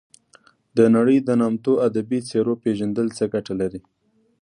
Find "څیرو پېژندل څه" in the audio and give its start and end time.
2.29-3.23